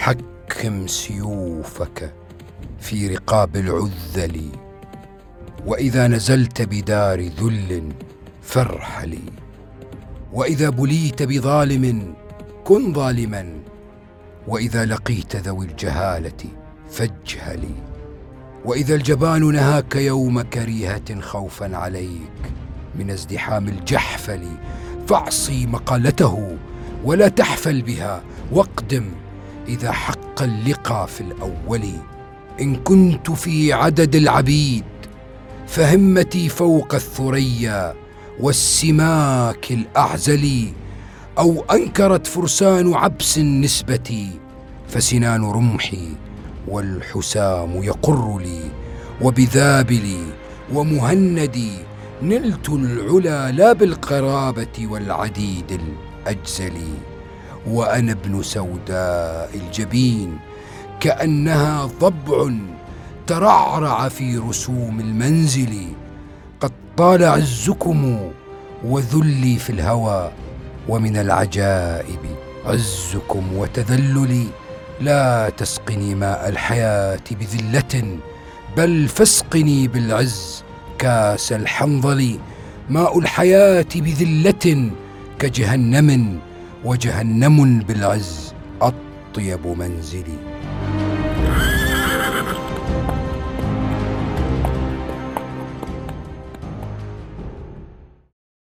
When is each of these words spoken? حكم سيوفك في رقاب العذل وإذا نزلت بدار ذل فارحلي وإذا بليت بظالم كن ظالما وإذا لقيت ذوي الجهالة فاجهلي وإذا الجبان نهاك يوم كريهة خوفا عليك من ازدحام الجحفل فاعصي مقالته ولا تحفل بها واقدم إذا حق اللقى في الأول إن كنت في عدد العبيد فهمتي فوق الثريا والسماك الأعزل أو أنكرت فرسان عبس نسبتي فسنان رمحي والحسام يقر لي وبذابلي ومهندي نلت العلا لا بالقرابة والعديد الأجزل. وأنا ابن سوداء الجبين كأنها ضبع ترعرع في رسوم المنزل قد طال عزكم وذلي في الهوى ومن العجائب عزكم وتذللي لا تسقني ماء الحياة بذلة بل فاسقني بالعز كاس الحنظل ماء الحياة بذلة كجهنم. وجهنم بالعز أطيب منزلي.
حكم 0.00 0.86
سيوفك 0.86 2.14
في 2.78 3.08
رقاب 3.08 3.56
العذل 3.56 4.42
وإذا 5.66 6.06
نزلت 6.08 6.62
بدار 6.62 7.20
ذل 7.20 7.92
فارحلي 8.42 9.22
وإذا 10.32 10.70
بليت 10.70 11.22
بظالم 11.22 12.14
كن 12.64 12.94
ظالما 12.94 13.60
وإذا 14.48 14.84
لقيت 14.84 15.36
ذوي 15.36 15.66
الجهالة 15.66 16.44
فاجهلي 16.90 17.74
وإذا 18.64 18.94
الجبان 18.94 19.52
نهاك 19.52 19.96
يوم 19.96 20.42
كريهة 20.42 21.20
خوفا 21.20 21.76
عليك 21.76 22.52
من 22.98 23.10
ازدحام 23.10 23.68
الجحفل 23.68 24.42
فاعصي 25.08 25.66
مقالته 25.66 26.56
ولا 27.04 27.28
تحفل 27.28 27.82
بها 27.82 28.22
واقدم 28.52 29.04
إذا 29.70 29.92
حق 29.92 30.42
اللقى 30.42 31.06
في 31.08 31.20
الأول 31.20 31.82
إن 32.60 32.76
كنت 32.76 33.30
في 33.30 33.72
عدد 33.72 34.16
العبيد 34.16 34.84
فهمتي 35.66 36.48
فوق 36.48 36.94
الثريا 36.94 37.94
والسماك 38.40 39.70
الأعزل 39.70 40.72
أو 41.38 41.64
أنكرت 41.72 42.26
فرسان 42.26 42.94
عبس 42.94 43.38
نسبتي 43.38 44.28
فسنان 44.88 45.44
رمحي 45.44 46.08
والحسام 46.68 47.82
يقر 47.82 48.38
لي 48.38 48.60
وبذابلي 49.22 50.20
ومهندي 50.74 51.72
نلت 52.22 52.68
العلا 52.68 53.50
لا 53.50 53.72
بالقرابة 53.72 54.86
والعديد 54.86 55.80
الأجزل. 56.26 56.72
وأنا 57.66 58.12
ابن 58.12 58.42
سوداء 58.42 59.50
الجبين 59.54 60.38
كأنها 61.00 61.90
ضبع 62.00 62.50
ترعرع 63.26 64.08
في 64.08 64.38
رسوم 64.38 65.00
المنزل 65.00 65.86
قد 66.60 66.72
طال 66.96 67.24
عزكم 67.24 68.30
وذلي 68.84 69.58
في 69.58 69.70
الهوى 69.70 70.32
ومن 70.88 71.16
العجائب 71.16 72.18
عزكم 72.66 73.56
وتذللي 73.56 74.46
لا 75.00 75.50
تسقني 75.56 76.14
ماء 76.14 76.48
الحياة 76.48 77.20
بذلة 77.30 78.18
بل 78.76 79.08
فاسقني 79.08 79.88
بالعز 79.88 80.64
كاس 80.98 81.52
الحنظل 81.52 82.38
ماء 82.90 83.18
الحياة 83.18 83.86
بذلة 83.94 84.90
كجهنم. 85.38 86.38
وجهنم 86.84 87.78
بالعز 87.78 88.54
أطيب 88.82 89.66
منزلي. 89.66 90.38